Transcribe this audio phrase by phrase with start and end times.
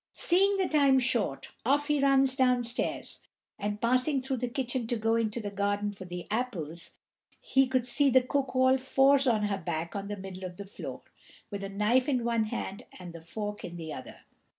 [0.13, 3.19] Seeing the time short, off he runs downstairs,
[3.59, 6.89] and passing through the kitchen to go into the garden for the apples,
[7.39, 10.65] he could see the cook all fours on her back on the middle of the
[10.65, 11.03] floor,
[11.51, 14.21] with the knife in one hand and the fork in the other.